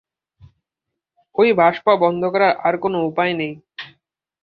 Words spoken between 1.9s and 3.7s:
বন্ধ করার আর কোনো উপায় নেই।